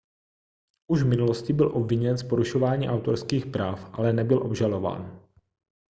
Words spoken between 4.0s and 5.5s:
nebyl obžalován